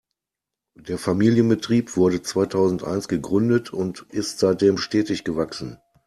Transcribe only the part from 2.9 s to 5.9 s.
gegründet und ist seitdem stetig gewachsen.